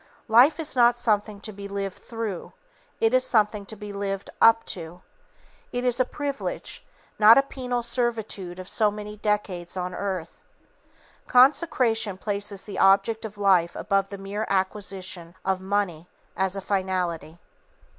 Life 0.27 0.59
is 0.59 0.75
not 0.75 0.95
something 0.95 1.39
to 1.41 1.51
be 1.51 1.67
lived 1.67 1.97
through; 1.99 2.53
it 2.99 3.13
is 3.13 3.23
something 3.23 3.67
to 3.67 3.75
be 3.75 3.93
lived 3.93 4.31
up 4.41 4.65
to. 4.73 5.03
It 5.71 5.85
is 5.85 5.99
a 5.99 6.05
privilege, 6.05 6.83
not 7.19 7.37
a 7.37 7.43
penal 7.43 7.83
servitude 7.83 8.57
of 8.57 8.67
so 8.67 8.89
many 8.89 9.15
decades 9.17 9.77
on 9.77 9.93
earth. 9.93 10.41
Consecration 11.27 12.17
places 12.17 12.63
the 12.63 12.79
object 12.79 13.25
of 13.25 13.37
life 13.37 13.75
above 13.75 14.09
the 14.09 14.17
mere 14.17 14.47
acquisition 14.49 15.35
of 15.45 15.61
money, 15.61 16.07
as 16.35 16.55
a 16.55 16.61
finality. 16.61 17.37